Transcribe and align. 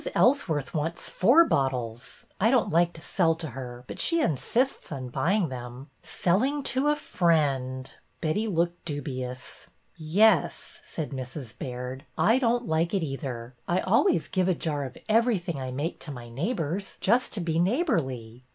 Ellsworth 0.15 0.73
wants 0.73 1.07
four 1.09 1.45
bottles. 1.45 2.25
I 2.39 2.49
don't 2.49 2.71
like 2.71 2.91
to 2.93 3.03
sell 3.03 3.35
to 3.35 3.49
her, 3.49 3.83
but 3.87 3.99
she 3.99 4.19
insists 4.19 4.91
on 4.91 5.09
buying 5.09 5.49
them. 5.49 5.91
Selling 6.01 6.63
to 6.73 6.87
a 6.87 6.95
friend 6.95 7.93
—!"Betty 8.19 8.47
looked 8.47 8.83
dubious. 8.83 9.67
Yes," 9.95 10.79
said 10.83 11.11
Mrs. 11.11 11.55
Baird. 11.55 12.03
I 12.17 12.39
don't 12.39 12.65
like 12.67 12.95
it 12.95 13.03
either. 13.03 13.53
I 13.67 13.79
always 13.81 14.27
give 14.27 14.47
a 14.47 14.55
jar 14.55 14.85
of 14.85 14.97
everything 15.07 15.57
I 15.61 15.69
make 15.69 15.99
to 15.99 16.11
my 16.11 16.29
neighbors, 16.29 16.97
just 16.99 17.31
to 17.33 17.39
be 17.39 17.59
neighborly." 17.59 18.43